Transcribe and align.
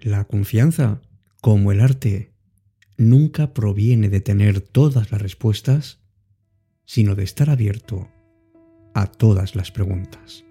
La 0.00 0.24
confianza, 0.24 1.00
como 1.40 1.72
el 1.72 1.80
arte, 1.80 2.32
nunca 2.98 3.54
proviene 3.54 4.08
de 4.08 4.20
tener 4.20 4.60
todas 4.60 5.10
las 5.10 5.20
respuestas, 5.20 6.00
sino 6.84 7.14
de 7.14 7.24
estar 7.24 7.50
abierto 7.50 8.08
a 8.94 9.06
todas 9.06 9.56
las 9.56 9.70
preguntas. 9.70 10.44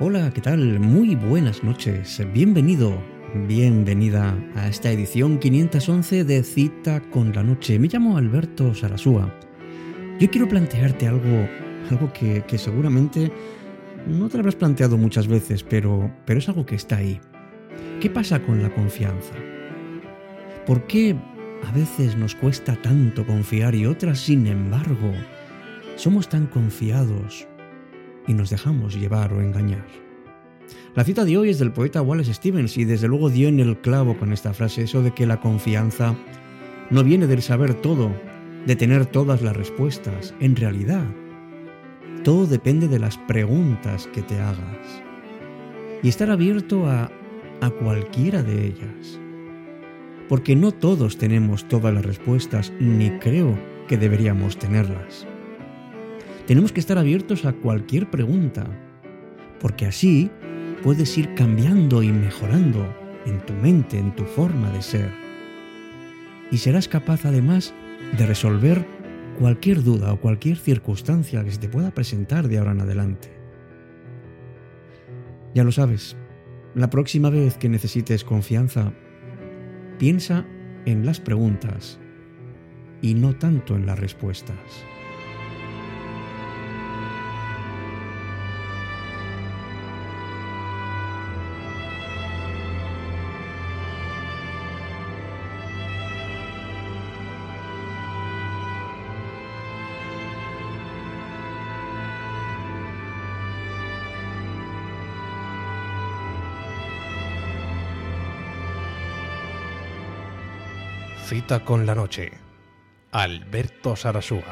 Hola, 0.00 0.30
¿qué 0.34 0.42
tal? 0.42 0.80
Muy 0.80 1.14
buenas 1.14 1.64
noches. 1.64 2.20
Bienvenido, 2.32 3.02
bienvenida 3.34 4.38
a 4.54 4.68
esta 4.68 4.92
edición 4.92 5.38
511 5.38 6.24
de 6.24 6.42
Cita 6.44 7.00
con 7.10 7.34
la 7.34 7.42
Noche. 7.42 7.78
Me 7.80 7.88
llamo 7.88 8.16
Alberto 8.16 8.72
Sarasúa. 8.74 9.34
Yo 10.20 10.30
quiero 10.30 10.48
plantearte 10.48 11.08
algo, 11.08 11.48
algo 11.90 12.12
que, 12.12 12.44
seguramente 12.56 13.32
no 14.06 14.28
te 14.28 14.36
lo 14.36 14.42
habrás 14.42 14.54
planteado 14.54 14.96
muchas 14.96 15.26
veces, 15.26 15.64
pero, 15.64 16.12
pero 16.24 16.38
es 16.38 16.48
algo 16.48 16.64
que 16.64 16.76
está 16.76 16.98
ahí. 16.98 17.20
¿Qué 18.00 18.08
pasa 18.08 18.40
con 18.40 18.62
la 18.62 18.72
confianza? 18.72 19.34
¿Por 20.64 20.86
qué 20.86 21.16
a 21.66 21.72
veces 21.72 22.16
nos 22.16 22.36
cuesta 22.36 22.80
tanto 22.80 23.26
confiar 23.26 23.74
y 23.74 23.86
otras, 23.86 24.20
sin 24.20 24.46
embargo, 24.46 25.12
somos 25.96 26.28
tan 26.28 26.46
confiados 26.46 27.48
y 28.28 28.34
nos 28.34 28.50
dejamos 28.50 28.94
llevar 28.94 29.32
o 29.32 29.40
engañar. 29.40 30.03
La 30.94 31.02
cita 31.02 31.24
de 31.24 31.36
hoy 31.36 31.50
es 31.50 31.58
del 31.58 31.72
poeta 31.72 32.02
Wallace 32.02 32.34
Stevens 32.34 32.78
y 32.78 32.84
desde 32.84 33.08
luego 33.08 33.28
dio 33.28 33.48
en 33.48 33.58
el 33.58 33.76
clavo 33.78 34.16
con 34.16 34.32
esta 34.32 34.54
frase 34.54 34.84
eso 34.84 35.02
de 35.02 35.10
que 35.10 35.26
la 35.26 35.40
confianza 35.40 36.14
no 36.88 37.02
viene 37.02 37.26
del 37.26 37.42
saber 37.42 37.74
todo, 37.74 38.12
de 38.64 38.76
tener 38.76 39.04
todas 39.04 39.42
las 39.42 39.56
respuestas. 39.56 40.34
En 40.38 40.54
realidad, 40.54 41.04
todo 42.22 42.46
depende 42.46 42.86
de 42.86 43.00
las 43.00 43.18
preguntas 43.18 44.06
que 44.12 44.22
te 44.22 44.38
hagas 44.38 45.02
y 46.00 46.08
estar 46.08 46.30
abierto 46.30 46.86
a, 46.86 47.10
a 47.60 47.70
cualquiera 47.70 48.44
de 48.44 48.64
ellas. 48.64 49.18
Porque 50.28 50.54
no 50.54 50.70
todos 50.70 51.18
tenemos 51.18 51.66
todas 51.66 51.92
las 51.92 52.06
respuestas, 52.06 52.72
ni 52.78 53.10
creo 53.18 53.58
que 53.88 53.98
deberíamos 53.98 54.58
tenerlas. 54.58 55.26
Tenemos 56.46 56.70
que 56.70 56.78
estar 56.78 56.98
abiertos 56.98 57.44
a 57.46 57.52
cualquier 57.52 58.08
pregunta, 58.10 58.64
porque 59.58 59.86
así 59.86 60.30
puedes 60.84 61.16
ir 61.16 61.34
cambiando 61.34 62.02
y 62.02 62.12
mejorando 62.12 62.86
en 63.24 63.40
tu 63.46 63.54
mente, 63.54 63.98
en 63.98 64.14
tu 64.14 64.24
forma 64.24 64.70
de 64.70 64.82
ser. 64.82 65.10
Y 66.50 66.58
serás 66.58 66.88
capaz 66.88 67.24
además 67.24 67.72
de 68.18 68.26
resolver 68.26 68.86
cualquier 69.38 69.82
duda 69.82 70.12
o 70.12 70.20
cualquier 70.20 70.58
circunstancia 70.58 71.42
que 71.42 71.52
se 71.52 71.58
te 71.58 71.70
pueda 71.70 71.90
presentar 71.90 72.48
de 72.48 72.58
ahora 72.58 72.72
en 72.72 72.82
adelante. 72.82 73.32
Ya 75.54 75.64
lo 75.64 75.72
sabes, 75.72 76.18
la 76.74 76.90
próxima 76.90 77.30
vez 77.30 77.56
que 77.56 77.70
necesites 77.70 78.22
confianza, 78.22 78.92
piensa 79.98 80.44
en 80.84 81.06
las 81.06 81.18
preguntas 81.18 81.98
y 83.00 83.14
no 83.14 83.34
tanto 83.36 83.74
en 83.74 83.86
las 83.86 83.98
respuestas. 83.98 84.84
Cita 111.26 111.64
con 111.64 111.86
la 111.86 111.94
noche. 111.94 112.32
Alberto 113.12 113.96
Sarasúa. 113.96 114.42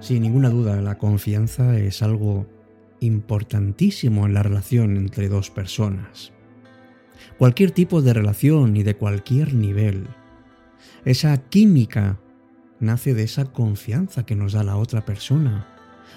Sin 0.00 0.22
ninguna 0.22 0.50
duda, 0.50 0.82
la 0.82 0.98
confianza 0.98 1.78
es 1.78 2.02
algo 2.02 2.48
importantísimo 2.98 4.26
en 4.26 4.34
la 4.34 4.42
relación 4.42 4.96
entre 4.96 5.28
dos 5.28 5.50
personas. 5.50 6.32
Cualquier 7.38 7.70
tipo 7.70 8.02
de 8.02 8.12
relación 8.12 8.76
y 8.76 8.82
de 8.82 8.96
cualquier 8.96 9.54
nivel. 9.54 10.08
Esa 11.04 11.36
química 11.36 12.18
nace 12.80 13.14
de 13.14 13.24
esa 13.24 13.46
confianza 13.46 14.24
que 14.24 14.36
nos 14.36 14.52
da 14.52 14.62
la 14.62 14.76
otra 14.76 15.04
persona, 15.04 15.66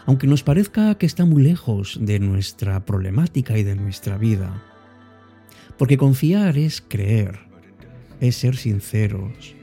aunque 0.05 0.27
nos 0.27 0.43
parezca 0.43 0.95
que 0.95 1.05
está 1.05 1.25
muy 1.25 1.43
lejos 1.43 1.97
de 2.01 2.19
nuestra 2.19 2.85
problemática 2.85 3.57
y 3.57 3.63
de 3.63 3.75
nuestra 3.75 4.17
vida. 4.17 4.63
Porque 5.77 5.97
confiar 5.97 6.57
es 6.57 6.81
creer, 6.81 7.39
es 8.19 8.35
ser 8.35 8.55
sinceros, 8.55 9.55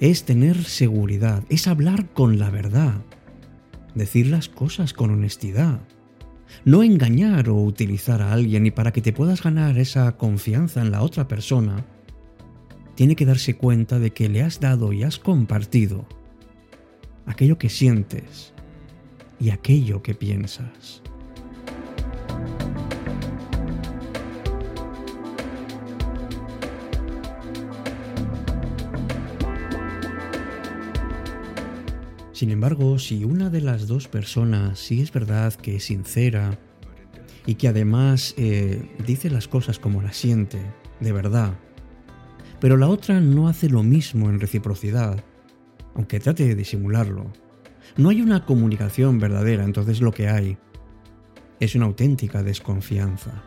es 0.00 0.24
tener 0.24 0.64
seguridad, 0.64 1.42
es 1.48 1.66
hablar 1.66 2.10
con 2.12 2.38
la 2.38 2.50
verdad, 2.50 3.02
decir 3.94 4.26
las 4.26 4.48
cosas 4.48 4.92
con 4.92 5.10
honestidad, 5.10 5.80
no 6.64 6.82
engañar 6.82 7.48
o 7.48 7.56
utilizar 7.56 8.22
a 8.22 8.32
alguien 8.32 8.66
y 8.66 8.70
para 8.70 8.92
que 8.92 9.00
te 9.00 9.12
puedas 9.12 9.42
ganar 9.42 9.78
esa 9.78 10.16
confianza 10.16 10.82
en 10.82 10.90
la 10.90 11.02
otra 11.02 11.28
persona, 11.28 11.84
tiene 12.96 13.14
que 13.14 13.26
darse 13.26 13.56
cuenta 13.56 13.98
de 13.98 14.10
que 14.10 14.28
le 14.28 14.42
has 14.42 14.58
dado 14.58 14.92
y 14.92 15.04
has 15.04 15.18
compartido 15.18 16.06
aquello 17.26 17.58
que 17.58 17.68
sientes 17.68 18.54
y 19.38 19.50
aquello 19.50 20.02
que 20.02 20.14
piensas. 20.14 21.02
Sin 32.32 32.50
embargo, 32.50 32.98
si 32.98 33.24
una 33.24 33.50
de 33.50 33.60
las 33.60 33.86
dos 33.86 34.08
personas 34.08 34.78
sí 34.78 35.00
es 35.00 35.12
verdad 35.12 35.54
que 35.54 35.76
es 35.76 35.84
sincera 35.84 36.58
y 37.46 37.54
que 37.54 37.68
además 37.68 38.34
eh, 38.36 38.90
dice 39.06 39.30
las 39.30 39.48
cosas 39.48 39.78
como 39.78 40.02
las 40.02 40.16
siente, 40.16 40.60
de 41.00 41.12
verdad, 41.12 41.58
pero 42.60 42.76
la 42.76 42.88
otra 42.88 43.20
no 43.20 43.48
hace 43.48 43.68
lo 43.68 43.82
mismo 43.82 44.28
en 44.28 44.40
reciprocidad, 44.40 45.22
aunque 45.94 46.20
trate 46.20 46.46
de 46.46 46.54
disimularlo, 46.54 47.32
no 47.96 48.10
hay 48.10 48.20
una 48.20 48.44
comunicación 48.44 49.18
verdadera, 49.18 49.64
entonces 49.64 50.00
lo 50.00 50.12
que 50.12 50.28
hay 50.28 50.58
es 51.60 51.74
una 51.74 51.86
auténtica 51.86 52.42
desconfianza. 52.42 53.42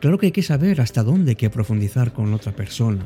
Claro 0.00 0.18
que 0.18 0.26
hay 0.26 0.32
que 0.32 0.42
saber 0.42 0.80
hasta 0.80 1.02
dónde 1.02 1.32
hay 1.32 1.36
que 1.36 1.50
profundizar 1.50 2.12
con 2.12 2.32
otra 2.32 2.52
persona, 2.52 3.04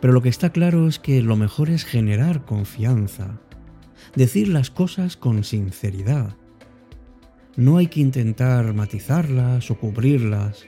pero 0.00 0.12
lo 0.12 0.20
que 0.20 0.28
está 0.28 0.50
claro 0.50 0.86
es 0.86 0.98
que 0.98 1.22
lo 1.22 1.36
mejor 1.36 1.70
es 1.70 1.84
generar 1.84 2.44
confianza, 2.44 3.40
decir 4.14 4.48
las 4.48 4.70
cosas 4.70 5.16
con 5.16 5.42
sinceridad. 5.44 6.36
No 7.56 7.78
hay 7.78 7.86
que 7.86 8.00
intentar 8.00 8.74
matizarlas 8.74 9.70
o 9.70 9.78
cubrirlas, 9.78 10.66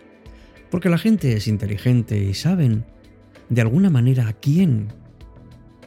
porque 0.70 0.88
la 0.88 0.98
gente 0.98 1.34
es 1.34 1.48
inteligente 1.48 2.18
y 2.18 2.34
saben 2.34 2.84
de 3.48 3.62
alguna 3.62 3.90
manera 3.90 4.28
a 4.28 4.32
quién 4.32 4.88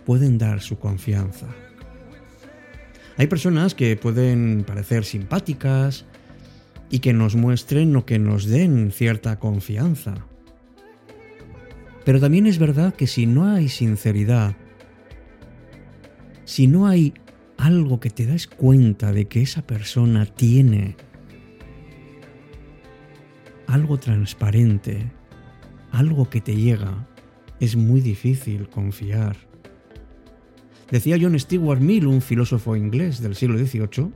pueden 0.05 0.37
dar 0.37 0.61
su 0.61 0.79
confianza. 0.79 1.47
Hay 3.17 3.27
personas 3.27 3.75
que 3.75 3.95
pueden 3.95 4.63
parecer 4.65 5.05
simpáticas 5.05 6.05
y 6.89 6.99
que 6.99 7.13
nos 7.13 7.35
muestren 7.35 7.95
o 7.95 8.05
que 8.05 8.19
nos 8.19 8.45
den 8.45 8.91
cierta 8.91 9.39
confianza. 9.39 10.25
Pero 12.03 12.19
también 12.19 12.47
es 12.47 12.57
verdad 12.57 12.95
que 12.95 13.07
si 13.07 13.27
no 13.27 13.45
hay 13.47 13.69
sinceridad, 13.69 14.55
si 16.45 16.67
no 16.67 16.87
hay 16.87 17.13
algo 17.57 17.99
que 17.99 18.09
te 18.09 18.25
das 18.25 18.47
cuenta 18.47 19.13
de 19.13 19.25
que 19.25 19.41
esa 19.41 19.61
persona 19.61 20.25
tiene 20.25 20.95
algo 23.71 23.97
transparente, 23.97 25.09
algo 25.91 26.29
que 26.29 26.41
te 26.41 26.55
llega, 26.55 27.07
es 27.61 27.77
muy 27.77 28.01
difícil 28.01 28.67
confiar. 28.67 29.37
Decía 30.89 31.17
John 31.19 31.39
Stuart 31.39 31.79
Mill, 31.79 32.05
un 32.05 32.21
filósofo 32.21 32.75
inglés 32.75 33.21
del 33.21 33.33
siglo 33.33 33.57
XVIII, 33.57 34.11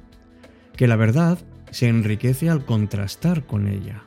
que 0.75 0.88
la 0.88 0.98
verdad 0.98 1.40
se 1.72 1.88
enriquece 1.88 2.50
al 2.50 2.66
contrastar 2.66 3.46
con 3.46 3.69
ella. 3.69 4.04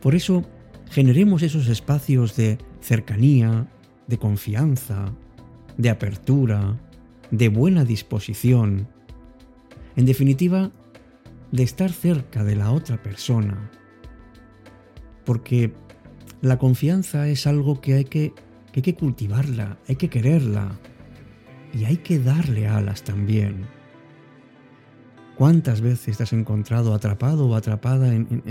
Por 0.00 0.14
eso, 0.14 0.48
generemos 0.90 1.42
esos 1.42 1.66
espacios 1.66 2.36
de 2.36 2.58
cercanía, 2.80 3.66
de 4.06 4.16
confianza, 4.16 5.12
de 5.76 5.90
apertura, 5.90 6.78
de 7.32 7.48
buena 7.48 7.84
disposición, 7.84 8.86
en 9.96 10.06
definitiva, 10.06 10.70
de 11.50 11.64
estar 11.64 11.90
cerca 11.90 12.44
de 12.44 12.54
la 12.54 12.70
otra 12.70 13.02
persona. 13.02 13.72
Porque 15.28 15.74
la 16.40 16.56
confianza 16.56 17.28
es 17.28 17.46
algo 17.46 17.82
que 17.82 17.92
hay 17.92 18.06
que, 18.06 18.32
que 18.72 18.78
hay 18.78 18.82
que 18.82 18.94
cultivarla, 18.94 19.76
hay 19.86 19.96
que 19.96 20.08
quererla 20.08 20.72
y 21.74 21.84
hay 21.84 21.98
que 21.98 22.18
darle 22.18 22.66
alas 22.66 23.02
también. 23.02 23.66
¿Cuántas 25.36 25.82
veces 25.82 26.16
te 26.16 26.22
has 26.22 26.32
encontrado 26.32 26.94
atrapado 26.94 27.46
o 27.46 27.54
atrapada 27.54 28.08
en, 28.14 28.42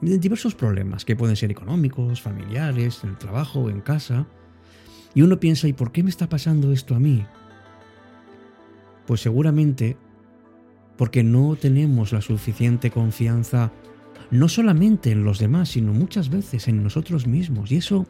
diversos 0.00 0.54
problemas 0.54 1.04
que 1.04 1.16
pueden 1.16 1.36
ser 1.36 1.50
económicos, 1.50 2.22
familiares, 2.22 3.04
en 3.04 3.10
el 3.10 3.18
trabajo, 3.18 3.68
en 3.68 3.82
casa? 3.82 4.26
Y 5.12 5.20
uno 5.20 5.38
piensa, 5.38 5.68
¿y 5.68 5.74
por 5.74 5.92
qué 5.92 6.02
me 6.02 6.08
está 6.08 6.30
pasando 6.30 6.72
esto 6.72 6.94
a 6.94 6.98
mí? 6.98 7.26
Pues 9.06 9.20
seguramente 9.20 9.98
porque 10.96 11.22
no 11.22 11.56
tenemos 11.56 12.10
la 12.10 12.22
suficiente 12.22 12.90
confianza 12.90 13.70
no 14.32 14.48
solamente 14.48 15.12
en 15.12 15.22
los 15.22 15.38
demás, 15.38 15.68
sino 15.68 15.92
muchas 15.92 16.28
veces 16.28 16.66
en 16.66 16.82
nosotros 16.82 17.28
mismos. 17.28 17.70
Y 17.70 17.76
eso, 17.76 18.06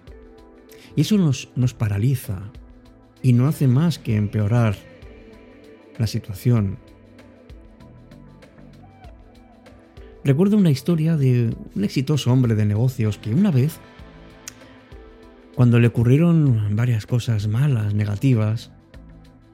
y 0.96 1.02
eso 1.02 1.18
nos, 1.18 1.50
nos 1.54 1.74
paraliza 1.74 2.50
y 3.22 3.34
no 3.34 3.46
hace 3.46 3.68
más 3.68 3.98
que 3.98 4.16
empeorar 4.16 4.74
la 5.98 6.06
situación 6.06 6.78
Recuerdo 10.24 10.56
una 10.56 10.70
historia 10.70 11.16
de 11.16 11.52
un 11.74 11.84
exitoso 11.84 12.32
hombre 12.32 12.54
de 12.54 12.64
negocios 12.64 13.18
que 13.18 13.34
una 13.34 13.50
vez, 13.50 13.80
cuando 15.56 15.80
le 15.80 15.88
ocurrieron 15.88 16.76
varias 16.76 17.06
cosas 17.06 17.48
malas, 17.48 17.92
negativas, 17.92 18.70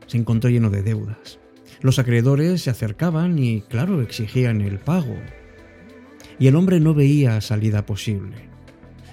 se 0.07 0.19
encontró 0.19 0.51
lleno 0.51 0.69
de 0.69 0.83
deudas. 0.83 1.39
Los 1.81 1.99
acreedores 1.99 2.63
se 2.63 2.71
acercaban 2.71 3.39
y, 3.39 3.63
claro, 3.63 4.03
exigían 4.03 4.61
el 4.61 4.79
pago. 4.79 5.17
Y 6.39 6.47
el 6.47 6.57
hombre 6.57 6.81
no 6.81 6.95
veía 6.95 7.41
salida 7.41 7.85
posible. 7.87 8.37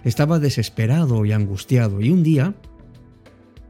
Estaba 0.03 0.39
desesperado 0.39 1.25
y 1.25 1.31
angustiado 1.31 2.01
y 2.01 2.11
un 2.11 2.23
día 2.23 2.55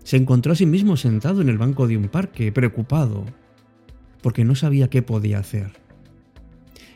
se 0.03 0.17
encontró 0.17 0.51
a 0.53 0.55
sí 0.55 0.65
mismo 0.65 0.97
sentado 0.97 1.41
en 1.41 1.49
el 1.49 1.57
banco 1.57 1.87
de 1.87 1.97
un 1.97 2.09
parque, 2.09 2.51
preocupado, 2.51 3.25
porque 4.21 4.43
no 4.43 4.55
sabía 4.55 4.89
qué 4.89 5.01
podía 5.01 5.39
hacer. 5.39 5.73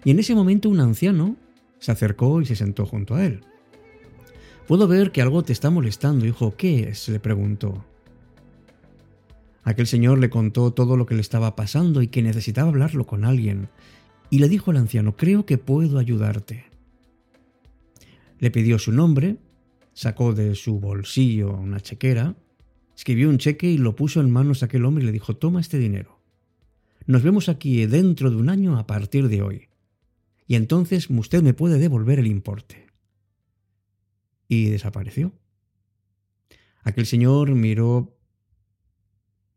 Y 0.03 0.11
en 0.11 0.19
ese 0.19 0.35
momento 0.35 0.69
un 0.69 0.79
anciano 0.79 1.38
se 1.79 1.91
acercó 1.91 2.41
y 2.41 2.45
se 2.45 2.56
sentó 2.56 2.85
junto 2.85 3.15
a 3.15 3.25
él. 3.25 3.41
Puedo 4.67 4.88
ver 4.88 5.12
que 5.12 5.21
algo 5.21 5.44
te 5.44 5.53
está 5.53 5.71
molestando, 5.71 6.25
hijo. 6.27 6.55
¿Qué 6.55 6.89
es? 6.89 7.09
le 7.09 7.19
preguntó. 7.19 7.83
Aquel 9.63 9.88
señor 9.88 10.19
le 10.19 10.29
contó 10.29 10.71
todo 10.71 10.95
lo 10.95 11.05
que 11.05 11.15
le 11.15 11.21
estaba 11.21 11.55
pasando 11.55 12.01
y 12.01 12.07
que 12.07 12.21
necesitaba 12.21 12.69
hablarlo 12.69 13.07
con 13.07 13.25
alguien, 13.25 13.69
y 14.29 14.39
le 14.39 14.49
dijo 14.49 14.71
al 14.71 14.77
anciano, 14.77 15.15
creo 15.15 15.45
que 15.45 15.57
puedo 15.57 15.97
ayudarte. 15.97 16.65
Le 18.39 18.51
pidió 18.51 18.79
su 18.79 18.91
nombre, 18.91 19.37
sacó 19.93 20.33
de 20.33 20.55
su 20.55 20.79
bolsillo 20.79 21.53
una 21.53 21.79
chequera, 21.79 22.35
escribió 22.95 23.29
un 23.29 23.37
cheque 23.37 23.67
y 23.67 23.77
lo 23.77 23.95
puso 23.95 24.21
en 24.21 24.31
manos 24.31 24.59
de 24.59 24.67
aquel 24.67 24.85
hombre 24.85 25.03
y 25.03 25.07
le 25.07 25.13
dijo, 25.13 25.35
toma 25.35 25.61
este 25.61 25.77
dinero. 25.77 26.19
Nos 27.05 27.23
vemos 27.23 27.49
aquí 27.49 27.85
dentro 27.85 28.29
de 28.29 28.37
un 28.37 28.49
año 28.49 28.77
a 28.77 28.85
partir 28.85 29.27
de 29.29 29.41
hoy 29.41 29.69
y 30.49 30.55
entonces 30.55 31.07
usted 31.11 31.43
me 31.43 31.53
puede 31.53 31.77
devolver 31.77 32.17
el 32.17 32.25
importe. 32.25 32.87
Y 34.47 34.65
desapareció. 34.71 35.31
Aquel 36.81 37.05
señor 37.05 37.53
miró 37.53 38.17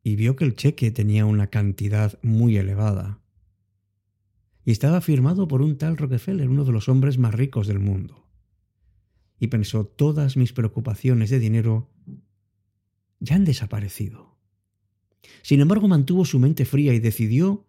y 0.02 0.16
vio 0.16 0.36
que 0.36 0.44
el 0.44 0.54
cheque 0.54 0.90
tenía 0.90 1.24
una 1.24 1.46
cantidad 1.46 2.18
muy 2.22 2.58
elevada. 2.58 3.21
Y 4.64 4.70
estaba 4.70 5.00
firmado 5.00 5.48
por 5.48 5.62
un 5.62 5.76
tal 5.76 5.96
Rockefeller, 5.96 6.48
uno 6.48 6.64
de 6.64 6.72
los 6.72 6.88
hombres 6.88 7.18
más 7.18 7.34
ricos 7.34 7.66
del 7.66 7.80
mundo. 7.80 8.28
Y 9.38 9.48
pensó, 9.48 9.84
todas 9.84 10.36
mis 10.36 10.52
preocupaciones 10.52 11.30
de 11.30 11.40
dinero 11.40 11.90
ya 13.18 13.34
han 13.36 13.44
desaparecido. 13.44 14.38
Sin 15.42 15.60
embargo, 15.60 15.88
mantuvo 15.88 16.24
su 16.24 16.38
mente 16.38 16.64
fría 16.64 16.94
y 16.94 17.00
decidió 17.00 17.66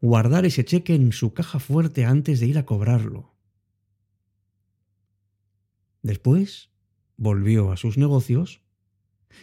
guardar 0.00 0.46
ese 0.46 0.64
cheque 0.64 0.94
en 0.94 1.12
su 1.12 1.32
caja 1.34 1.58
fuerte 1.58 2.04
antes 2.04 2.40
de 2.40 2.46
ir 2.46 2.58
a 2.58 2.66
cobrarlo. 2.66 3.34
Después 6.02 6.70
volvió 7.16 7.72
a 7.72 7.76
sus 7.76 7.98
negocios 7.98 8.62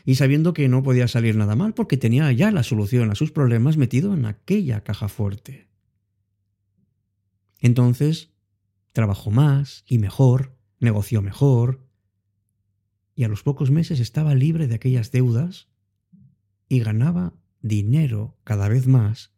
y 0.04 0.16
sabiendo 0.16 0.54
que 0.54 0.68
no 0.68 0.84
podía 0.84 1.08
salir 1.08 1.36
nada 1.36 1.56
mal 1.56 1.74
porque 1.74 1.98
tenía 1.98 2.32
ya 2.32 2.52
la 2.52 2.64
solución 2.64 3.12
a 3.12 3.16
sus 3.16 3.32
problemas 3.32 3.78
metido 3.78 4.14
en 4.14 4.26
aquella 4.26 4.84
caja 4.84 5.08
fuerte. 5.08 5.67
Entonces 7.60 8.32
trabajó 8.92 9.32
más 9.32 9.84
y 9.88 10.00
mejor, 10.00 10.58
negoció 10.80 11.22
mejor, 11.22 11.88
y 13.16 13.24
a 13.24 13.28
los 13.28 13.44
pocos 13.44 13.72
meses 13.72 14.00
estaba 14.00 14.36
libre 14.36 14.68
de 14.68 14.76
aquellas 14.76 15.12
deudas 15.12 15.68
y 16.70 16.80
ganaba 16.80 17.34
dinero 17.62 18.38
cada 18.44 18.70
vez 18.70 18.88
más 18.88 19.34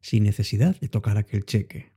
sin 0.00 0.24
necesidad 0.24 0.78
de 0.80 0.88
tocar 0.88 1.18
aquel 1.18 1.44
cheque. 1.44 1.92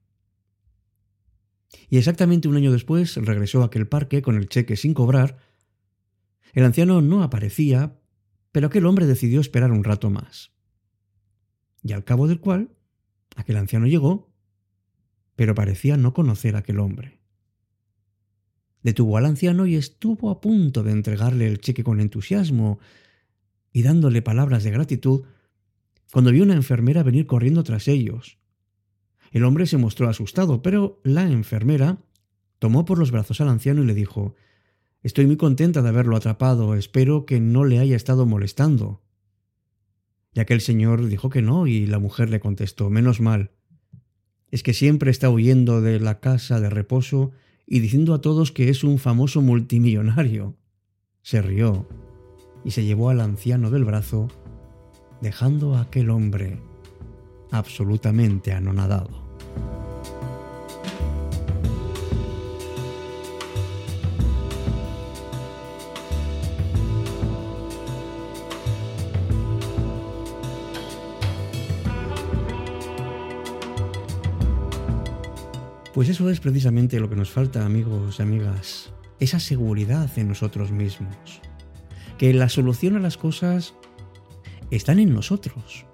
Y 1.89 1.97
exactamente 1.97 2.47
un 2.47 2.55
año 2.55 2.71
después 2.71 3.15
regresó 3.15 3.61
a 3.61 3.67
aquel 3.67 3.87
parque 3.87 4.21
con 4.21 4.35
el 4.35 4.49
cheque 4.49 4.75
sin 4.75 4.93
cobrar. 4.93 5.37
El 6.53 6.63
anciano 6.65 7.01
no 7.01 7.23
aparecía, 7.23 7.99
pero 8.51 8.67
aquel 8.67 8.85
hombre 8.85 9.05
decidió 9.05 9.41
esperar 9.41 9.71
un 9.71 9.83
rato 9.83 10.09
más. 10.09 10.51
Y 11.83 11.93
al 11.93 12.03
cabo 12.03 12.27
del 12.27 12.39
cual, 12.39 12.75
aquel 13.35 13.57
anciano 13.57 13.87
llegó, 13.87 14.34
pero 15.35 15.55
parecía 15.55 15.97
no 15.97 16.13
conocer 16.13 16.55
a 16.55 16.59
aquel 16.59 16.79
hombre. 16.79 17.19
Detuvo 18.83 19.17
al 19.17 19.25
anciano 19.25 19.65
y 19.65 19.75
estuvo 19.75 20.29
a 20.29 20.41
punto 20.41 20.83
de 20.83 20.91
entregarle 20.91 21.47
el 21.47 21.59
cheque 21.59 21.83
con 21.83 21.99
entusiasmo 21.99 22.79
y 23.73 23.81
dándole 23.81 24.21
palabras 24.21 24.63
de 24.63 24.71
gratitud 24.71 25.23
cuando 26.11 26.31
vio 26.31 26.43
una 26.43 26.53
enfermera 26.53 27.03
venir 27.03 27.25
corriendo 27.25 27.63
tras 27.63 27.87
ellos. 27.87 28.37
El 29.31 29.43
hombre 29.43 29.65
se 29.65 29.77
mostró 29.77 30.07
asustado, 30.07 30.61
pero 30.61 31.01
la 31.03 31.29
enfermera 31.29 31.97
tomó 32.59 32.85
por 32.85 32.99
los 32.99 33.11
brazos 33.11 33.41
al 33.41 33.49
anciano 33.49 33.83
y 33.83 33.87
le 33.87 33.93
dijo 33.93 34.35
Estoy 35.01 35.25
muy 35.25 35.37
contenta 35.37 35.81
de 35.81 35.89
haberlo 35.89 36.15
atrapado, 36.15 36.75
espero 36.75 37.25
que 37.25 37.39
no 37.39 37.65
le 37.65 37.79
haya 37.79 37.95
estado 37.95 38.25
molestando. 38.25 39.01
Ya 40.33 40.45
que 40.45 40.53
el 40.53 40.61
señor 40.61 41.05
dijo 41.07 41.29
que 41.29 41.41
no, 41.41 41.67
y 41.67 41.85
la 41.85 41.99
mujer 41.99 42.29
le 42.29 42.39
contestó 42.39 42.89
Menos 42.89 43.19
mal. 43.19 43.51
Es 44.51 44.63
que 44.63 44.73
siempre 44.73 45.11
está 45.11 45.29
huyendo 45.29 45.81
de 45.81 45.99
la 45.99 46.19
casa 46.19 46.59
de 46.59 46.69
reposo 46.69 47.31
y 47.65 47.79
diciendo 47.79 48.13
a 48.13 48.21
todos 48.21 48.51
que 48.51 48.69
es 48.69 48.83
un 48.83 48.99
famoso 48.99 49.41
multimillonario. 49.41 50.55
Se 51.21 51.41
rió 51.41 51.87
y 52.63 52.71
se 52.71 52.83
llevó 52.83 53.09
al 53.09 53.21
anciano 53.21 53.71
del 53.71 53.85
brazo 53.85 54.27
dejando 55.21 55.75
a 55.75 55.81
aquel 55.81 56.09
hombre 56.09 56.59
absolutamente 57.51 58.51
anonadado. 58.51 59.25
Pues 75.95 76.09
eso 76.09 76.29
es 76.29 76.41
precisamente 76.41 76.99
lo 76.99 77.09
que 77.09 77.15
nos 77.15 77.29
falta, 77.29 77.65
amigos 77.65 78.19
y 78.19 78.21
amigas, 78.21 78.89
esa 79.21 79.39
seguridad 79.39 80.09
en 80.17 80.27
nosotros 80.27 80.69
mismos. 80.69 81.15
Que 82.17 82.33
la 82.33 82.49
solución 82.49 82.97
a 82.97 82.99
las 82.99 83.15
cosas 83.15 83.75
están 84.71 84.99
en 84.99 85.13
nosotros, 85.13 85.85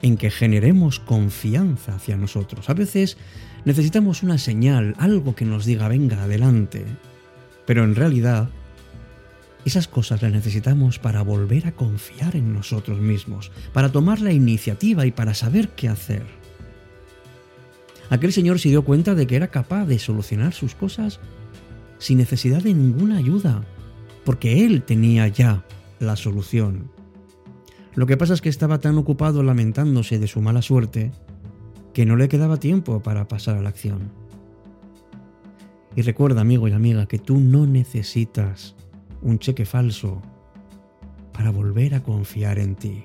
en 0.00 0.16
que 0.16 0.30
generemos 0.30 1.00
confianza 1.00 1.96
hacia 1.96 2.16
nosotros. 2.16 2.70
A 2.70 2.74
veces 2.74 3.16
necesitamos 3.64 4.22
una 4.22 4.38
señal, 4.38 4.94
algo 4.96 5.34
que 5.34 5.44
nos 5.44 5.64
diga, 5.64 5.88
venga, 5.88 6.22
adelante. 6.22 6.84
Pero 7.66 7.82
en 7.82 7.96
realidad, 7.96 8.50
esas 9.64 9.88
cosas 9.88 10.22
las 10.22 10.30
necesitamos 10.30 11.00
para 11.00 11.22
volver 11.22 11.66
a 11.66 11.72
confiar 11.72 12.36
en 12.36 12.54
nosotros 12.54 13.00
mismos, 13.00 13.50
para 13.72 13.90
tomar 13.90 14.20
la 14.20 14.32
iniciativa 14.32 15.04
y 15.04 15.10
para 15.10 15.34
saber 15.34 15.70
qué 15.70 15.88
hacer. 15.88 16.37
Aquel 18.10 18.32
señor 18.32 18.58
se 18.58 18.70
dio 18.70 18.84
cuenta 18.84 19.14
de 19.14 19.26
que 19.26 19.36
era 19.36 19.48
capaz 19.48 19.86
de 19.86 19.98
solucionar 19.98 20.54
sus 20.54 20.74
cosas 20.74 21.20
sin 21.98 22.18
necesidad 22.18 22.62
de 22.62 22.74
ninguna 22.74 23.18
ayuda, 23.18 23.64
porque 24.24 24.64
él 24.64 24.82
tenía 24.82 25.28
ya 25.28 25.64
la 26.00 26.16
solución. 26.16 26.90
Lo 27.94 28.06
que 28.06 28.16
pasa 28.16 28.34
es 28.34 28.40
que 28.40 28.48
estaba 28.48 28.78
tan 28.78 28.96
ocupado 28.96 29.42
lamentándose 29.42 30.18
de 30.18 30.28
su 30.28 30.40
mala 30.40 30.62
suerte 30.62 31.10
que 31.92 32.06
no 32.06 32.16
le 32.16 32.28
quedaba 32.28 32.58
tiempo 32.58 33.02
para 33.02 33.26
pasar 33.26 33.56
a 33.56 33.62
la 33.62 33.70
acción. 33.70 34.12
Y 35.96 36.02
recuerda, 36.02 36.42
amigo 36.42 36.68
y 36.68 36.72
amiga, 36.72 37.06
que 37.06 37.18
tú 37.18 37.40
no 37.40 37.66
necesitas 37.66 38.76
un 39.20 39.38
cheque 39.40 39.64
falso 39.64 40.22
para 41.32 41.50
volver 41.50 41.94
a 41.94 42.02
confiar 42.02 42.58
en 42.60 42.76
ti. 42.76 43.04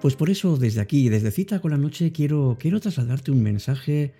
Pues 0.00 0.16
por 0.16 0.30
eso 0.30 0.56
desde 0.56 0.80
aquí, 0.80 1.10
desde 1.10 1.30
Cita 1.30 1.60
con 1.60 1.72
la 1.72 1.76
Noche, 1.76 2.10
quiero, 2.10 2.56
quiero 2.58 2.80
trasladarte 2.80 3.30
un 3.30 3.42
mensaje 3.42 4.14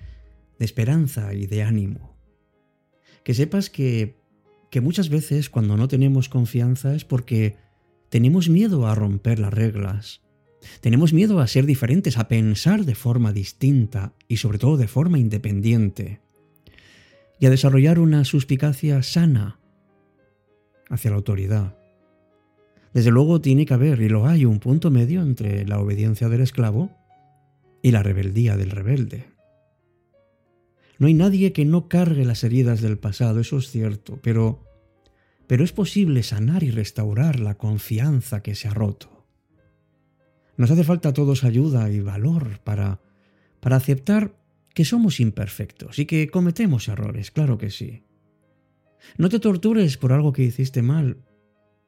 de 0.59 0.65
esperanza 0.65 1.33
y 1.33 1.47
de 1.47 1.63
ánimo. 1.63 2.19
Que 3.25 3.33
sepas 3.33 3.71
que, 3.71 4.21
que 4.71 4.83
muchas 4.83 5.09
veces 5.09 5.49
cuando 5.49 5.79
no 5.79 5.89
tenemos 5.89 6.29
confianza 6.29 6.95
es 6.95 7.07
porque 7.07 7.57
tenemos 8.11 8.51
miedo 8.51 8.87
a 8.87 8.95
romper 8.95 9.39
las 9.39 9.55
reglas. 9.55 10.21
Tenemos 10.83 11.15
miedo 11.15 11.41
a 11.41 11.47
ser 11.47 11.65
diferentes, 11.65 12.19
a 12.19 12.29
pensar 12.29 12.85
de 12.85 12.95
forma 12.95 13.33
distinta 13.33 14.13
y 14.29 14.37
sobre 14.37 14.59
todo 14.59 14.77
de 14.77 14.87
forma 14.87 15.19
independiente. 15.19 16.21
Y 17.39 17.47
a 17.47 17.51
desarrollar 17.51 17.99
una 17.99 18.27
suspicacia 18.27 19.03
sana 19.03 19.59
hacia 20.91 21.11
la 21.11 21.17
autoridad. 21.17 21.80
Desde 22.93 23.11
luego 23.11 23.41
tiene 23.41 23.67
que 23.67 23.75
haber, 23.75 24.01
y 24.03 24.09
lo 24.09 24.27
hay, 24.27 24.45
un 24.45 24.59
punto 24.59 24.91
medio 24.91 25.23
entre 25.23 25.65
la 25.67 25.79
obediencia 25.79 26.29
del 26.29 26.41
esclavo 26.41 26.91
y 27.83 27.93
la 27.93 28.03
rebeldía 28.03 28.57
del 28.57 28.71
rebelde. 28.71 29.27
No 30.99 31.07
hay 31.07 31.15
nadie 31.15 31.53
que 31.53 31.65
no 31.65 31.89
cargue 31.89 32.25
las 32.25 32.45
heridas 32.45 32.81
del 32.81 32.99
pasado, 32.99 33.41
eso 33.41 33.59
es 33.59 33.71
cierto, 33.71 34.19
pero, 34.23 34.65
pero 35.47 35.65
es 35.65 35.73
posible 35.73 36.23
sanar 36.23 36.63
y 36.63 36.71
restaurar 36.71 37.41
la 37.41 37.57
confianza 37.57 38.43
que 38.43 38.55
se 38.55 38.69
ha 38.69 38.75
roto. 38.75 39.27
Nos 40.57 40.71
hace 40.71 40.85
falta 40.85 41.11
a 41.11 41.15
todos 41.15 41.45
ayuda 41.45 41.91
y 41.91 42.01
valor 42.01 42.61
para, 42.65 43.01
para 43.61 43.77
aceptar 43.77 44.35
que 44.75 44.85
somos 44.85 45.21
imperfectos 45.21 45.99
y 45.99 46.07
que 46.07 46.29
cometemos 46.29 46.89
errores, 46.89 47.31
claro 47.31 47.57
que 47.57 47.71
sí. 47.71 48.03
No 49.17 49.29
te 49.29 49.41
tortures 49.41 49.97
por 49.97 50.13
algo 50.13 50.33
que 50.33 50.43
hiciste 50.43 50.83
mal, 50.83 51.17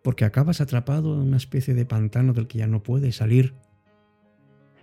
porque 0.02 0.24
acabas 0.24 0.60
atrapado 0.60 1.14
en 1.14 1.20
una 1.20 1.36
especie 1.36 1.74
de 1.74 1.86
pantano 1.86 2.32
del 2.32 2.46
que 2.46 2.58
ya 2.58 2.66
no 2.66 2.82
puedes 2.82 3.16
salir. 3.16 3.54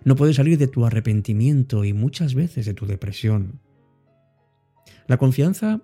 No 0.03 0.15
puedes 0.15 0.37
salir 0.37 0.57
de 0.57 0.67
tu 0.67 0.85
arrepentimiento 0.85 1.83
y 1.83 1.93
muchas 1.93 2.33
veces 2.33 2.65
de 2.65 2.73
tu 2.73 2.85
depresión. 2.85 3.59
La 5.07 5.17
confianza 5.17 5.81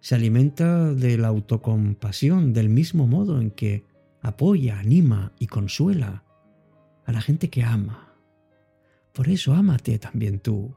se 0.00 0.14
alimenta 0.14 0.94
de 0.94 1.18
la 1.18 1.28
autocompasión 1.28 2.52
del 2.52 2.68
mismo 2.68 3.06
modo 3.06 3.40
en 3.40 3.50
que 3.50 3.84
apoya, 4.22 4.78
anima 4.78 5.32
y 5.38 5.48
consuela 5.48 6.24
a 7.04 7.12
la 7.12 7.20
gente 7.20 7.50
que 7.50 7.62
ama. 7.62 8.14
Por 9.12 9.28
eso 9.28 9.54
ámate 9.54 9.98
también 9.98 10.40
tú. 10.40 10.76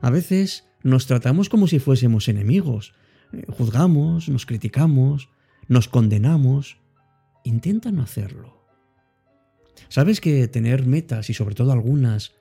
A 0.00 0.10
veces 0.10 0.68
nos 0.82 1.06
tratamos 1.06 1.48
como 1.48 1.66
si 1.66 1.78
fuésemos 1.78 2.28
enemigos, 2.28 2.94
eh, 3.32 3.44
juzgamos, 3.48 4.28
nos 4.28 4.46
criticamos, 4.46 5.30
nos 5.70 5.86
condenamos, 5.86 6.78
intenta 7.44 7.92
no 7.92 8.02
hacerlo. 8.02 8.60
Sabes 9.88 10.20
que 10.20 10.48
tener 10.48 10.84
metas 10.84 11.30
y 11.30 11.34
sobre 11.34 11.54
todo 11.54 11.70
algunas 11.70 12.32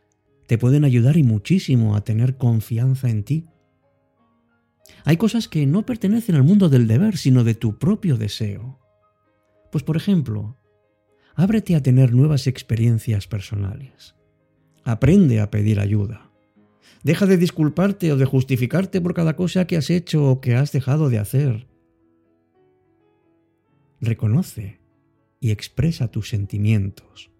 te 0.47 0.57
pueden 0.57 0.83
ayudar 0.83 1.15
y 1.15 1.21
muchísimo 1.21 1.95
a 1.95 2.03
tener 2.03 2.37
confianza 2.37 3.07
en 3.07 3.23
ti. 3.23 3.45
Hay 5.05 5.17
cosas 5.17 5.47
que 5.47 5.67
no 5.67 5.85
pertenecen 5.85 6.35
al 6.35 6.43
mundo 6.43 6.69
del 6.69 6.87
deber, 6.87 7.17
sino 7.17 7.43
de 7.43 7.53
tu 7.53 7.77
propio 7.77 8.17
deseo. 8.17 8.79
Pues 9.71 9.83
por 9.83 9.95
ejemplo, 9.95 10.57
ábrete 11.35 11.75
a 11.75 11.83
tener 11.83 12.15
nuevas 12.15 12.47
experiencias 12.47 13.27
personales. 13.27 14.15
Aprende 14.83 15.39
a 15.39 15.51
pedir 15.51 15.79
ayuda. 15.79 16.31
Deja 17.03 17.27
de 17.27 17.37
disculparte 17.37 18.11
o 18.11 18.17
de 18.17 18.25
justificarte 18.25 18.99
por 19.01 19.13
cada 19.13 19.35
cosa 19.35 19.67
que 19.67 19.77
has 19.77 19.91
hecho 19.91 20.25
o 20.25 20.41
que 20.41 20.55
has 20.55 20.71
dejado 20.71 21.09
de 21.09 21.19
hacer 21.19 21.68
reconoce 24.01 24.79
y 25.39 25.51
expresa 25.51 26.09
tus 26.09 26.29
sentimientos. 26.29 27.31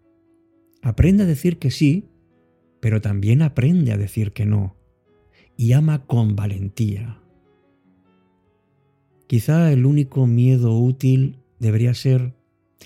Aprende 0.82 1.24
a 1.24 1.28
decir 1.28 1.60
que 1.60 1.72
sí, 1.72 2.10
pero 2.80 3.02
también 3.02 3.42
aprende 3.42 3.92
a 3.92 3.98
decir 3.98 4.32
que 4.32 4.46
no. 4.46 4.76
Y 5.58 5.74
ama 5.74 6.06
con 6.06 6.36
valentía. 6.36 7.22
Quizá 9.28 9.72
el 9.72 9.86
único 9.86 10.26
miedo 10.26 10.78
útil 10.78 11.40
debería 11.60 11.94
ser 11.94 12.34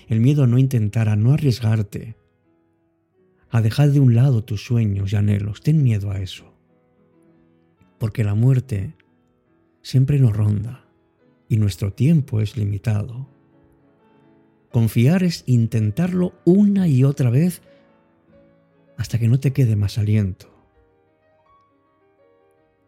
el 0.08 0.20
miedo 0.20 0.44
a 0.44 0.48
no 0.48 0.58
intentar, 0.58 1.08
a 1.08 1.16
no 1.16 1.32
arriesgarte, 1.32 2.16
a 3.50 3.62
dejar 3.62 3.92
de 3.92 4.00
un 4.00 4.16
lado 4.16 4.44
tus 4.44 4.66
sueños 4.66 5.14
y 5.14 5.16
anhelos. 5.16 5.62
Ten 5.62 5.84
miedo 5.84 6.12
a 6.12 6.20
eso. 6.20 6.52
Porque 8.00 8.24
la 8.24 8.34
muerte 8.34 8.96
siempre 9.84 10.20
nos 10.20 10.36
ronda 10.36 10.86
y 11.48 11.58
nuestro 11.58 11.94
tiempo 11.94 12.42
es 12.42 12.58
limitado. 12.58 13.33
Confiar 14.74 15.22
es 15.22 15.44
intentarlo 15.46 16.34
una 16.46 16.88
y 16.88 17.04
otra 17.04 17.30
vez 17.30 17.62
hasta 18.98 19.20
que 19.20 19.28
no 19.28 19.40
te 19.40 19.54
quede 19.54 19.76
más 19.76 20.00
aliento. 20.00 20.52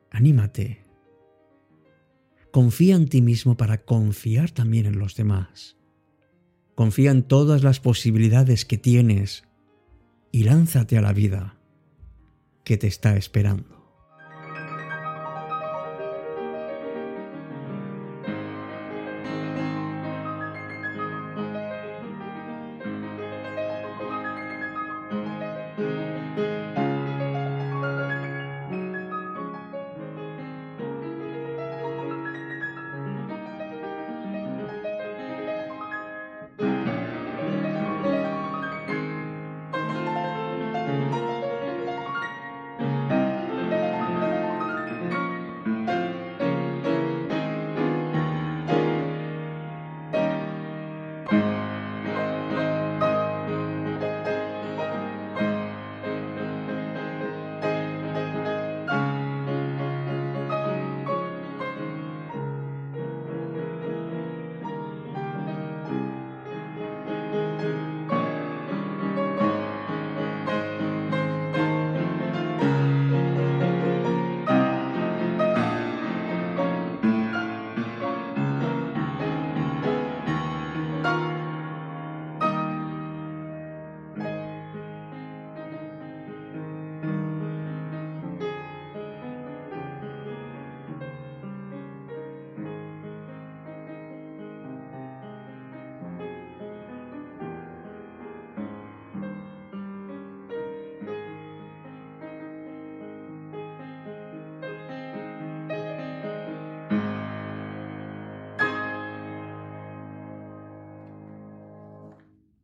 Anímate. 0.09 0.83
Confía 2.49 2.95
en 2.95 3.07
ti 3.07 3.21
mismo 3.21 3.55
para 3.55 3.85
confiar 3.85 4.49
también 4.49 4.87
en 4.87 4.97
los 4.97 5.15
demás. 5.15 5.77
Confía 6.73 7.11
en 7.11 7.21
todas 7.21 7.61
las 7.61 7.79
posibilidades 7.79 8.65
que 8.65 8.79
tienes 8.79 9.43
y 10.31 10.41
lánzate 10.41 10.97
a 10.97 11.03
la 11.03 11.13
vida 11.13 11.59
que 12.63 12.77
te 12.77 12.87
está 12.87 13.15
esperando. 13.15 13.74